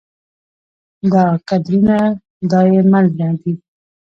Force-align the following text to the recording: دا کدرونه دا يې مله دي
دا 1.11 1.23
کدرونه 1.47 1.95
دا 2.51 2.61
يې 2.73 2.81
مله 2.91 3.31
دي 3.43 3.53